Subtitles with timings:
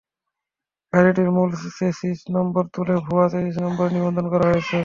[0.93, 4.75] গাড়িটির মূল chassis number তুলে ভুয়া চেসিস নম্বরে নিবন্ধন করা হয়েছে।